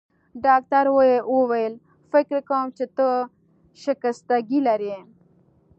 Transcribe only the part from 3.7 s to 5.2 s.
شکستګي لرې.